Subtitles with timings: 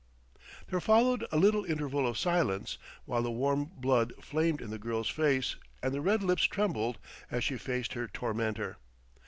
[0.71, 5.09] There followed a little interval of silence, while the warm blood flamed in the girl's
[5.09, 6.97] face and the red lips trembled
[7.29, 8.77] as she faced her tormentor.